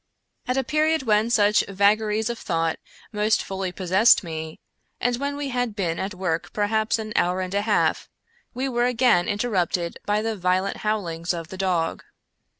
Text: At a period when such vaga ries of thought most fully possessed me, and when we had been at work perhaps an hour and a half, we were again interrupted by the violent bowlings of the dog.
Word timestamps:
At 0.47 0.57
a 0.57 0.63
period 0.63 1.03
when 1.03 1.29
such 1.29 1.63
vaga 1.67 2.05
ries 2.05 2.31
of 2.31 2.39
thought 2.39 2.79
most 3.11 3.43
fully 3.43 3.71
possessed 3.71 4.23
me, 4.23 4.59
and 4.99 5.15
when 5.17 5.35
we 5.37 5.49
had 5.49 5.75
been 5.75 5.99
at 5.99 6.15
work 6.15 6.51
perhaps 6.53 6.97
an 6.97 7.13
hour 7.15 7.39
and 7.39 7.53
a 7.53 7.61
half, 7.61 8.09
we 8.55 8.67
were 8.67 8.85
again 8.87 9.27
interrupted 9.27 9.99
by 10.07 10.23
the 10.23 10.35
violent 10.35 10.81
bowlings 10.81 11.35
of 11.35 11.49
the 11.49 11.57
dog. 11.57 12.03